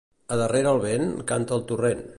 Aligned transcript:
A 0.35 0.37
darrere 0.39 0.71
el 0.77 0.81
vent, 0.87 1.07
canta 1.33 1.59
el 1.61 1.65
torrent. 1.73 2.05